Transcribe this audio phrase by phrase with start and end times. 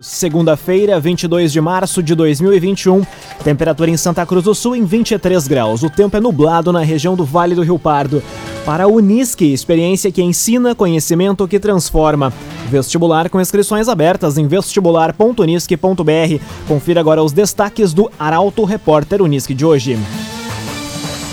[0.00, 3.04] Segunda-feira, 22 de março de 2021,
[3.42, 5.82] temperatura em Santa Cruz do Sul em 23 graus.
[5.82, 8.22] O tempo é nublado na região do Vale do Rio Pardo.
[8.64, 12.32] Para a Unisque, experiência que ensina, conhecimento que transforma.
[12.70, 16.44] Vestibular com inscrições abertas em vestibular.unisque.br.
[16.68, 19.98] Confira agora os destaques do Arauto Repórter Unisque de hoje.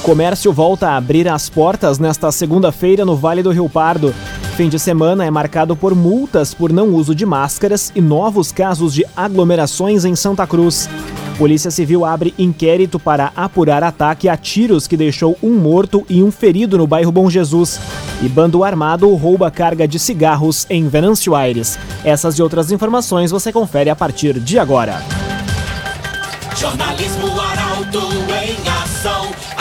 [0.05, 4.13] Comércio volta a abrir as portas nesta segunda-feira no Vale do Rio Pardo.
[4.55, 8.93] Fim de semana é marcado por multas por não uso de máscaras e novos casos
[8.93, 10.87] de aglomerações em Santa Cruz.
[11.39, 16.32] Polícia Civil abre inquérito para apurar ataque a tiros que deixou um morto e um
[16.32, 17.79] ferido no bairro Bom Jesus.
[18.21, 21.79] E bando armado rouba carga de cigarros em Venâncio Aires.
[22.04, 25.01] Essas e outras informações você confere a partir de agora.
[26.55, 28.64] Jornalismo Arauto em.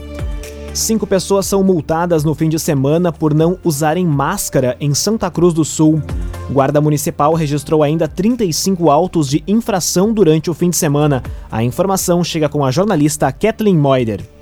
[0.74, 5.54] Cinco pessoas são multadas no fim de semana por não usarem máscara em Santa Cruz
[5.54, 6.02] do Sul.
[6.50, 11.24] Guarda Municipal registrou ainda 35 autos de infração durante o fim de semana.
[11.52, 14.39] A informação chega com a jornalista Kathleen Moider.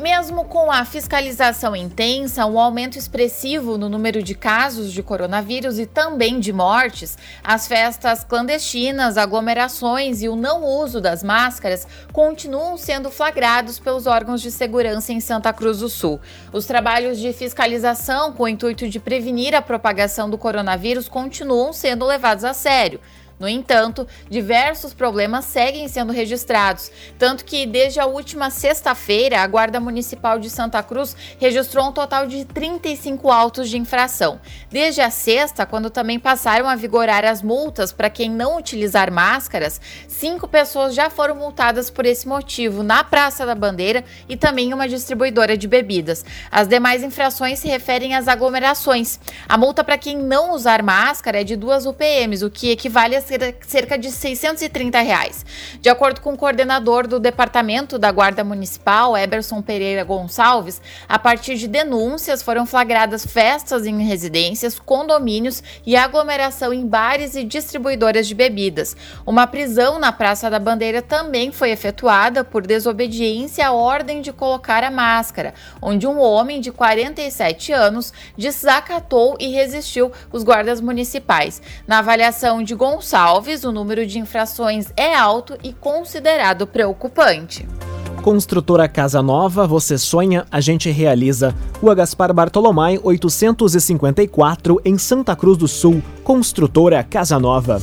[0.00, 5.84] Mesmo com a fiscalização intensa, um aumento expressivo no número de casos de coronavírus e
[5.84, 13.10] também de mortes, as festas clandestinas, aglomerações e o não uso das máscaras continuam sendo
[13.10, 16.18] flagrados pelos órgãos de segurança em Santa Cruz do Sul.
[16.50, 22.06] Os trabalhos de fiscalização com o intuito de prevenir a propagação do coronavírus continuam sendo
[22.06, 22.98] levados a sério.
[23.40, 29.80] No entanto, diversos problemas seguem sendo registrados, tanto que desde a última sexta-feira, a Guarda
[29.80, 34.38] Municipal de Santa Cruz registrou um total de 35 autos de infração.
[34.70, 39.80] Desde a sexta, quando também passaram a vigorar as multas para quem não utilizar máscaras,
[40.06, 44.86] cinco pessoas já foram multadas por esse motivo na Praça da Bandeira e também uma
[44.86, 46.26] distribuidora de bebidas.
[46.50, 49.18] As demais infrações se referem às aglomerações.
[49.48, 53.29] A multa para quem não usar máscara é de duas UPMs, o que equivale a
[53.66, 55.44] cerca de 630 reais.
[55.80, 61.56] De acordo com o coordenador do Departamento da Guarda Municipal, Eberson Pereira Gonçalves, a partir
[61.56, 68.34] de denúncias foram flagradas festas em residências, condomínios e aglomeração em bares e distribuidoras de
[68.34, 68.96] bebidas.
[69.26, 74.82] Uma prisão na Praça da Bandeira também foi efetuada por desobediência à ordem de colocar
[74.82, 81.60] a máscara, onde um homem de 47 anos desacatou e resistiu os guardas municipais.
[81.86, 87.68] Na avaliação de Gonçalves, Alves, o número de infrações é alto e considerado preocupante.
[88.22, 91.54] Construtora Casa Nova, você sonha, a gente realiza.
[91.82, 96.02] Rua Gaspar Bartolomé, 854, em Santa Cruz do Sul.
[96.24, 97.78] Construtora Casa Nova.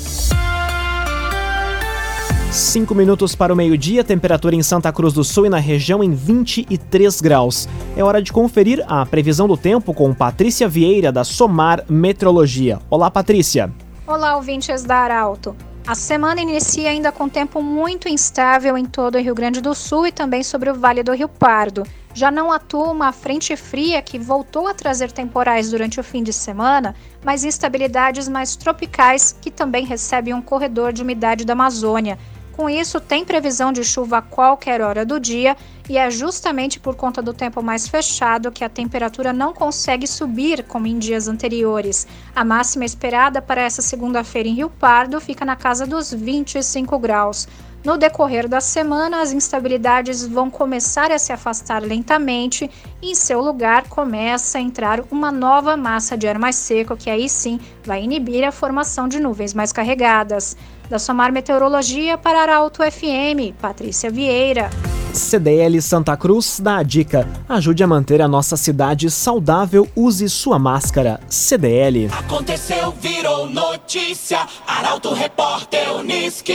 [2.51, 6.15] 5 minutos para o meio-dia, temperatura em Santa Cruz do Sul e na região em
[6.15, 7.69] 23 graus.
[7.95, 12.79] É hora de conferir a previsão do tempo com Patrícia Vieira, da Somar Metrologia.
[12.89, 13.71] Olá, Patrícia.
[14.07, 15.53] Olá, ouvintes da Arauto.
[15.85, 20.07] A semana inicia ainda com tempo muito instável em todo o Rio Grande do Sul
[20.07, 21.83] e também sobre o Vale do Rio Pardo.
[22.13, 26.31] Já não atua uma frente fria que voltou a trazer temporais durante o fim de
[26.31, 32.17] semana, mas instabilidades mais tropicais que também recebem um corredor de umidade da Amazônia.
[32.57, 35.55] Com isso, tem previsão de chuva a qualquer hora do dia
[35.87, 40.63] e é justamente por conta do tempo mais fechado que a temperatura não consegue subir
[40.63, 42.07] como em dias anteriores.
[42.35, 47.47] A máxima esperada para essa segunda-feira em Rio Pardo fica na casa dos 25 graus.
[47.83, 52.69] No decorrer da semana, as instabilidades vão começar a se afastar lentamente
[53.01, 57.09] e, em seu lugar, começa a entrar uma nova massa de ar mais seco, que
[57.09, 60.57] aí sim vai inibir a formação de nuvens mais carregadas.
[60.89, 64.69] Da Somar Meteorologia para Arauto FM, Patrícia Vieira.
[65.13, 70.57] CDL Santa Cruz dá a dica: ajude a manter a nossa cidade saudável, use sua
[70.57, 71.19] máscara.
[71.27, 72.09] CDL.
[72.17, 74.47] Aconteceu, virou notícia.
[74.65, 76.53] Arauto Repórter Uniski.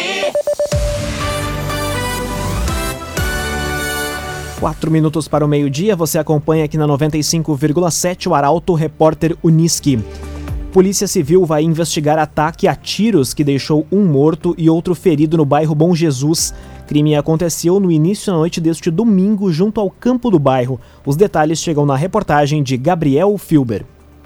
[4.59, 9.99] Quatro minutos para o meio-dia, você acompanha aqui na 95,7 o Arauto Repórter Uniski.
[10.73, 15.45] Polícia Civil vai investigar ataque a tiros que deixou um morto e outro ferido no
[15.45, 16.55] bairro Bom Jesus.
[16.87, 20.81] Crime aconteceu no início da noite deste domingo, junto ao campo do bairro.
[21.05, 23.85] Os detalhes chegam na reportagem de Gabriel Filber.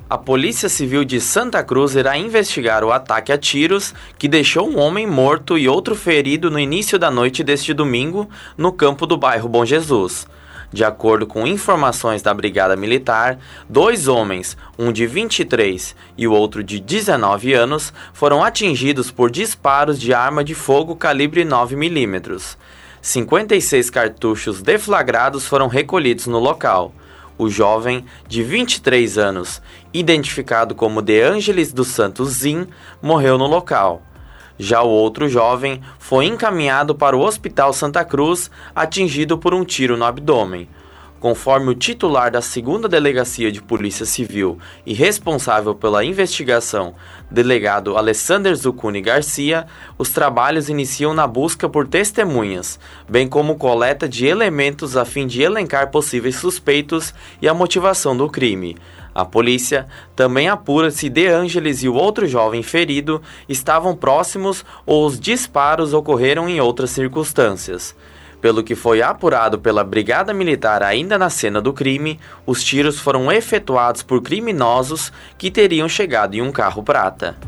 [0.08, 4.78] A Polícia Civil de Santa Cruz irá investigar o ataque a tiros que deixou um
[4.78, 9.48] homem morto e outro ferido no início da noite deste domingo no campo do bairro
[9.48, 10.28] Bom Jesus.
[10.72, 16.62] De acordo com informações da Brigada Militar, dois homens, um de 23 e o outro
[16.62, 22.56] de 19 anos, foram atingidos por disparos de arma de fogo calibre 9mm.
[23.00, 26.92] 56 cartuchos deflagrados foram recolhidos no local.
[27.38, 29.62] O jovem, de 23 anos,
[29.92, 32.66] identificado como De Angelis dos Santos Zin,
[33.00, 34.02] morreu no local.
[34.58, 39.96] Já o outro jovem foi encaminhado para o Hospital Santa Cruz, atingido por um tiro
[39.96, 40.68] no abdômen.
[41.18, 46.94] Conforme o titular da segunda Delegacia de Polícia Civil e responsável pela investigação,
[47.30, 49.66] delegado Alessander Zucuni Garcia,
[49.96, 52.78] os trabalhos iniciam na busca por testemunhas,
[53.08, 58.28] bem como coleta de elementos a fim de elencar possíveis suspeitos e a motivação do
[58.28, 58.76] crime.
[59.16, 65.06] A polícia também apura se De Angelis e o outro jovem ferido estavam próximos ou
[65.06, 67.96] os disparos ocorreram em outras circunstâncias.
[68.42, 73.32] Pelo que foi apurado pela Brigada Militar ainda na cena do crime, os tiros foram
[73.32, 77.38] efetuados por criminosos que teriam chegado em um carro prata.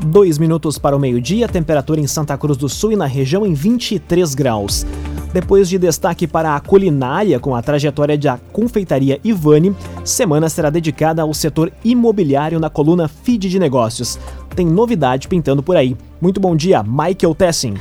[0.00, 3.52] Dois minutos para o meio-dia, temperatura em Santa Cruz do Sul e na região em
[3.52, 4.86] 23 graus.
[5.36, 11.20] Depois de destaque para a culinária com a trajetória da confeitaria Ivani, semana será dedicada
[11.20, 14.18] ao setor imobiliário na coluna Feed de Negócios.
[14.54, 15.94] Tem novidade pintando por aí.
[16.22, 17.74] Muito bom dia, Michael Tessin.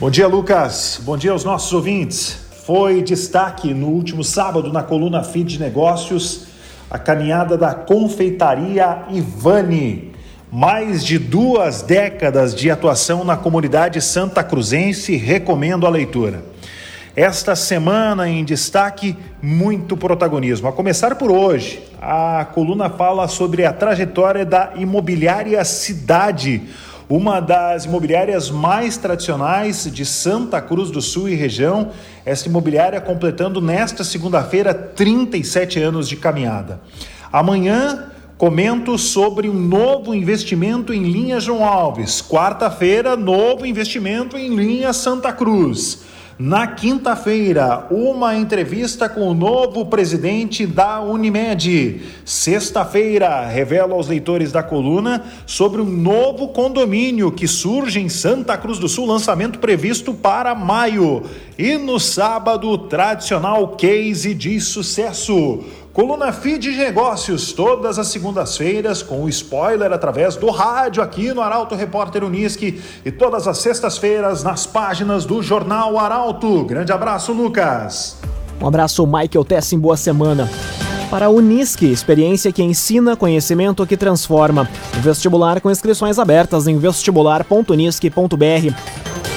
[0.00, 0.98] Bom dia, Lucas.
[1.04, 2.38] Bom dia aos nossos ouvintes.
[2.64, 6.46] Foi destaque no último sábado na coluna Feed de Negócios
[6.90, 10.12] a caminhada da confeitaria Ivani.
[10.50, 16.42] Mais de duas décadas de atuação na comunidade santa cruzense, recomendo a leitura.
[17.14, 20.66] Esta semana em destaque, muito protagonismo.
[20.66, 26.62] A começar por hoje, a coluna fala sobre a trajetória da imobiliária Cidade
[27.10, 31.90] uma das imobiliárias mais tradicionais de Santa Cruz do Sul e região.
[32.24, 36.80] Esta imobiliária completando nesta segunda-feira 37 anos de caminhada.
[37.32, 42.22] Amanhã comento sobre um novo investimento em linha João Alves.
[42.22, 46.02] Quarta-feira, novo investimento em linha Santa Cruz.
[46.38, 52.00] Na quinta-feira, uma entrevista com o novo presidente da Unimed.
[52.24, 58.78] Sexta-feira, revela aos leitores da coluna sobre um novo condomínio que surge em Santa Cruz
[58.78, 61.24] do Sul, lançamento previsto para maio.
[61.58, 65.64] E no sábado, tradicional case de sucesso.
[65.98, 71.40] Coluna Feed de Negócios, todas as segundas-feiras, com o spoiler através do rádio aqui no
[71.42, 76.62] Arauto Repórter Uniski e todas as sextas-feiras nas páginas do Jornal Arauto.
[76.62, 78.16] Grande abraço, Lucas.
[78.60, 80.48] Um abraço, Michael Tessin, boa semana.
[81.10, 84.70] Para a Unisque, experiência que ensina, conhecimento que transforma.
[85.00, 88.74] Vestibular com inscrições abertas em vestibular.unisque.br.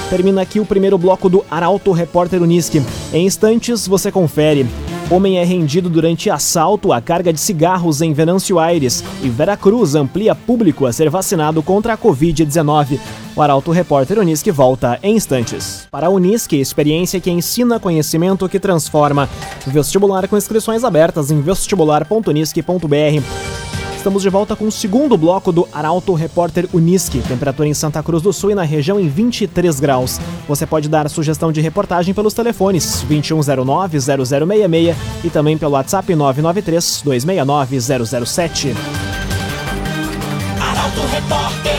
[0.08, 2.80] Termina aqui o primeiro bloco do Arauto Repórter Unisque.
[3.12, 4.64] Em instantes, você confere.
[5.10, 10.34] Homem é rendido durante assalto à carga de cigarros em Venâncio Aires e Veracruz amplia
[10.34, 12.98] público a ser vacinado contra a Covid-19.
[13.36, 15.86] O Arauto Repórter Unisque volta em instantes.
[15.90, 19.28] Para a Unisque, experiência que ensina conhecimento que transforma.
[19.66, 23.71] Vestibular com inscrições abertas em vestibular.unisque.br.
[24.02, 27.20] Estamos de volta com o segundo bloco do Arauto Repórter Unisque.
[27.20, 30.18] Temperatura em Santa Cruz do Sul e na região em 23 graus.
[30.48, 38.74] Você pode dar sugestão de reportagem pelos telefones 2109-0066 e também pelo WhatsApp 993-269-007.
[40.60, 41.72] Arauto Repórter.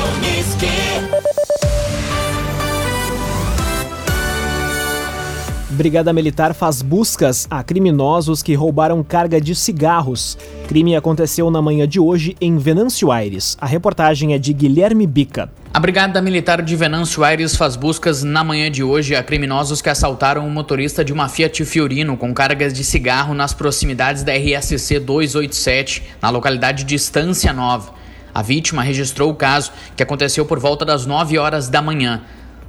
[5.74, 10.38] Brigada Militar faz buscas a criminosos que roubaram carga de cigarros.
[10.68, 13.58] Crime aconteceu na manhã de hoje em Venâncio Aires.
[13.60, 15.52] A reportagem é de Guilherme Bica.
[15.74, 19.90] A Brigada Militar de Venâncio Aires faz buscas na manhã de hoje a criminosos que
[19.90, 25.00] assaltaram um motorista de uma Fiat Fiorino com cargas de cigarro nas proximidades da RSC
[25.00, 27.94] 287, na localidade de Estância Nova.
[28.32, 32.22] A vítima registrou o caso, que aconteceu por volta das 9 horas da manhã.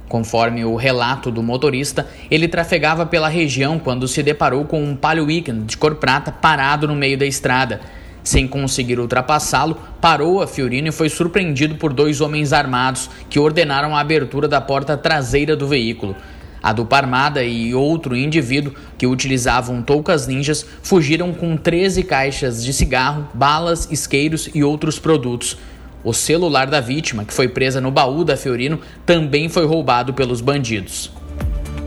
[0.07, 5.25] Conforme o relato do motorista, ele trafegava pela região quando se deparou com um Palio
[5.25, 7.81] Weekend de cor prata parado no meio da estrada.
[8.23, 13.95] Sem conseguir ultrapassá-lo, parou a Fiorino e foi surpreendido por dois homens armados que ordenaram
[13.95, 16.15] a abertura da porta traseira do veículo.
[16.61, 22.73] A dupla armada e outro indivíduo que utilizavam toucas ninjas fugiram com 13 caixas de
[22.73, 25.59] cigarro, balas, isqueiros e outros produtos.
[26.05, 30.39] O celular da vítima, que foi presa no baú da Fiorino, também foi roubado pelos
[30.39, 31.11] bandidos.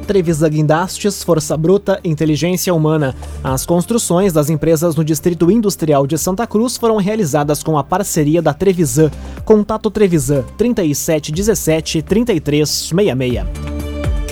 [0.09, 3.15] Trevisan Guindastes, Força Bruta, Inteligência Humana.
[3.45, 8.43] As construções das empresas no Distrito Industrial de Santa Cruz foram realizadas com a parceria
[8.43, 9.11] da Trevisan.
[9.45, 13.78] Contato Trevisan 3717 3366.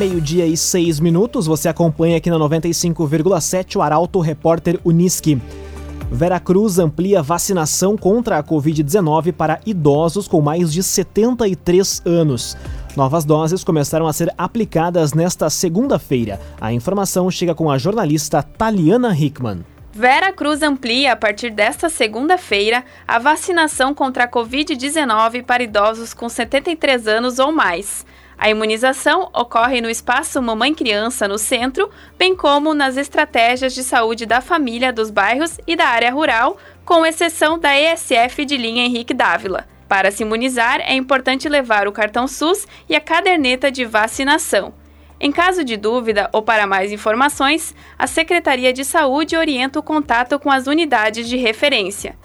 [0.00, 5.38] Meio-dia e seis minutos, você acompanha aqui na 95,7 o Arauto Repórter Unisque.
[6.10, 12.56] Veracruz amplia vacinação contra a Covid-19 para idosos com mais de 73 anos.
[12.96, 16.40] Novas doses começaram a ser aplicadas nesta segunda-feira.
[16.58, 19.62] A informação chega com a jornalista Taliana Hickman.
[19.92, 26.26] Vera Cruz amplia a partir desta segunda-feira a vacinação contra a Covid-19 para idosos com
[26.26, 28.06] 73 anos ou mais.
[28.42, 34.24] A imunização ocorre no espaço Mamãe Criança no centro, bem como nas estratégias de saúde
[34.24, 39.12] da família dos bairros e da área rural, com exceção da ESF de linha Henrique
[39.12, 39.68] Dávila.
[39.86, 44.72] Para se imunizar, é importante levar o cartão SUS e a caderneta de vacinação.
[45.20, 50.38] Em caso de dúvida ou para mais informações, a Secretaria de Saúde orienta o contato
[50.38, 52.16] com as unidades de referência.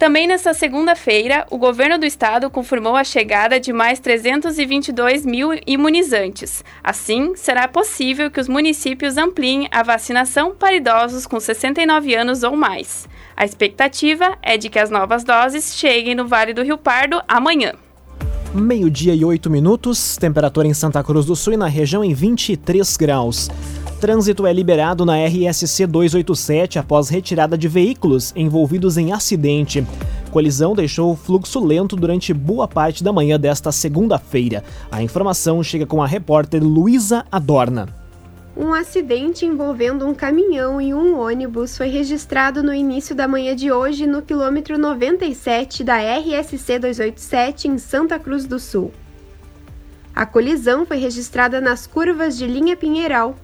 [0.00, 6.64] Também nesta segunda-feira, o governo do estado confirmou a chegada de mais 322 mil imunizantes.
[6.82, 12.56] Assim, será possível que os municípios ampliem a vacinação para idosos com 69 anos ou
[12.56, 13.06] mais.
[13.36, 17.74] A expectativa é de que as novas doses cheguem no Vale do Rio Pardo amanhã.
[18.54, 22.96] Meio-dia e oito minutos, temperatura em Santa Cruz do Sul e na região em 23
[22.96, 23.50] graus.
[24.00, 29.86] Trânsito é liberado na RSC 287 após retirada de veículos envolvidos em acidente.
[30.30, 34.64] Colisão deixou o fluxo lento durante boa parte da manhã desta segunda-feira.
[34.90, 37.94] A informação chega com a repórter Luísa Adorna.
[38.56, 43.70] Um acidente envolvendo um caminhão e um ônibus foi registrado no início da manhã de
[43.70, 48.92] hoje no quilômetro 97 da RSC 287 em Santa Cruz do Sul.
[50.14, 53.36] A colisão foi registrada nas curvas de linha Pinheiral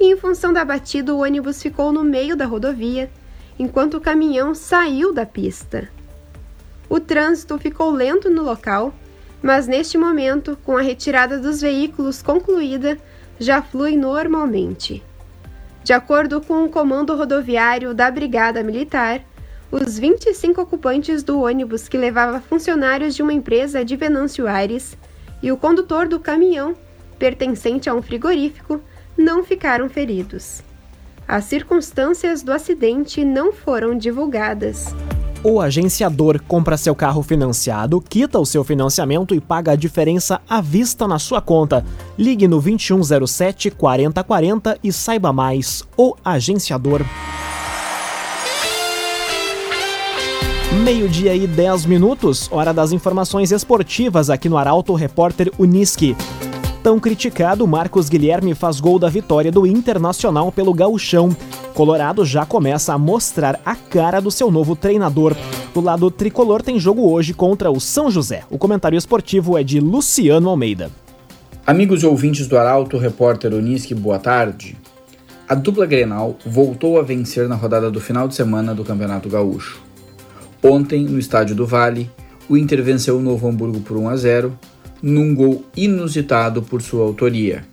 [0.00, 3.10] e, em função da batida, o ônibus ficou no meio da rodovia,
[3.58, 5.90] enquanto o caminhão saiu da pista.
[6.88, 8.94] O trânsito ficou lento no local,
[9.42, 12.96] mas neste momento, com a retirada dos veículos concluída,
[13.38, 15.02] já flui normalmente.
[15.84, 19.22] De acordo com o comando rodoviário da Brigada Militar,
[19.70, 24.96] os 25 ocupantes do ônibus que levava funcionários de uma empresa de Venâncio Aires
[25.42, 26.74] e o condutor do caminhão,
[27.18, 28.80] pertencente a um frigorífico,
[29.20, 30.62] não ficaram feridos.
[31.28, 34.92] As circunstâncias do acidente não foram divulgadas.
[35.44, 40.60] O agenciador compra seu carro financiado, quita o seu financiamento e paga a diferença à
[40.60, 41.84] vista na sua conta.
[42.18, 45.84] Ligue no 2107 4040 e saiba mais.
[45.96, 47.02] O agenciador.
[50.84, 56.16] Meio-dia e 10 minutos, hora das informações esportivas aqui no Arauto Repórter Uniski.
[56.82, 61.36] Tão criticado, Marcos Guilherme faz gol da vitória do Internacional pelo Gauchão.
[61.74, 65.36] Colorado já começa a mostrar a cara do seu novo treinador.
[65.74, 68.44] Do lado tricolor tem jogo hoje contra o São José.
[68.48, 70.90] O comentário esportivo é de Luciano Almeida.
[71.66, 74.74] Amigos e ouvintes do Arauto Repórter Uniski, boa tarde.
[75.46, 79.82] A dupla Grenal voltou a vencer na rodada do final de semana do Campeonato Gaúcho.
[80.62, 82.10] Ontem, no estádio do Vale,
[82.48, 84.58] o Inter venceu o Novo Hamburgo por 1 a 0,
[85.02, 87.64] num gol inusitado por sua autoria.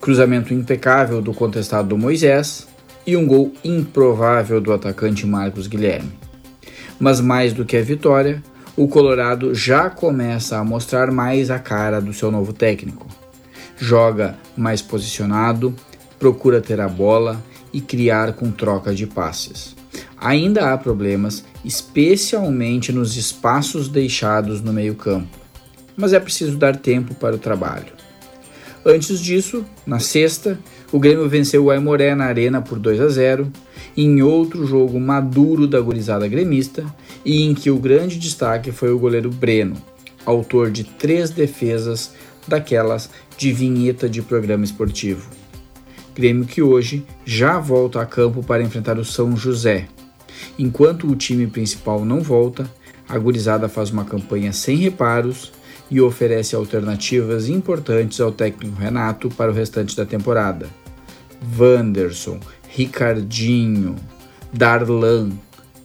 [0.00, 2.66] Cruzamento impecável do contestado Moisés
[3.06, 6.12] e um gol improvável do atacante Marcos Guilherme.
[6.98, 8.42] Mas mais do que a vitória,
[8.76, 13.06] o Colorado já começa a mostrar mais a cara do seu novo técnico.
[13.76, 15.74] Joga mais posicionado,
[16.18, 19.74] procura ter a bola e criar com troca de passes.
[20.16, 25.39] Ainda há problemas, especialmente nos espaços deixados no meio-campo,
[26.00, 27.92] mas é preciso dar tempo para o trabalho.
[28.84, 30.58] Antes disso, na sexta,
[30.90, 33.52] o Grêmio venceu o Aimoré na Arena por 2 a 0,
[33.96, 36.84] em outro jogo maduro da gurizada gremista
[37.24, 39.76] e em que o grande destaque foi o goleiro Breno,
[40.24, 42.12] autor de três defesas
[42.48, 45.28] daquelas de vinheta de programa esportivo.
[46.14, 49.86] Grêmio que hoje já volta a campo para enfrentar o São José,
[50.58, 52.70] Enquanto o time principal não volta,
[53.08, 55.52] a gurizada faz uma campanha sem reparos
[55.90, 60.68] e oferece alternativas importantes ao técnico Renato para o restante da temporada.
[61.58, 63.96] Wanderson, Ricardinho,
[64.52, 65.30] Darlan,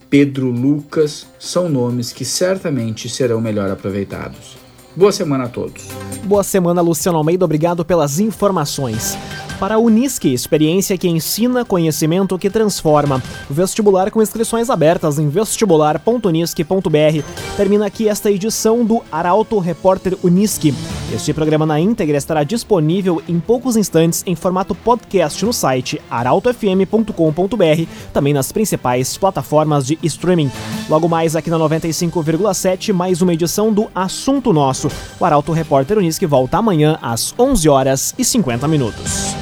[0.09, 4.57] Pedro Lucas são nomes que certamente serão melhor aproveitados.
[4.95, 5.87] Boa semana a todos.
[6.23, 7.43] Boa semana, Luciano Almeida.
[7.43, 9.17] Obrigado pelas informações
[9.59, 13.21] para a Unisque, experiência que ensina, conhecimento que transforma.
[13.49, 17.23] Vestibular com inscrições abertas em vestibular.unisque.br.
[17.57, 20.73] Termina aqui esta edição do Arauto Repórter Unisque.
[21.15, 27.89] Este programa na íntegra estará disponível em poucos instantes em formato podcast no site arautofm.com.br,
[28.11, 30.51] também nas principais plataformas de streaming.
[30.89, 34.91] Logo mais aqui na 95,7, mais uma edição do Assunto Nosso.
[35.17, 39.33] O Arauto Repórter Unisque volta amanhã às 11 horas e 50 minutos.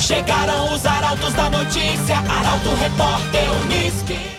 [0.00, 4.33] Chegaram os arautos da notícia, Arauto Repórter Unisque.